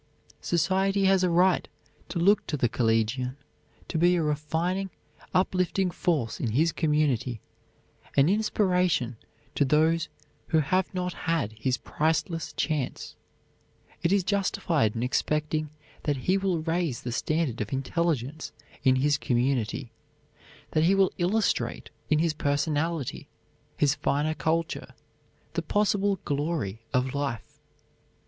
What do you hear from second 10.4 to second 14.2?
who have not had his priceless chance; it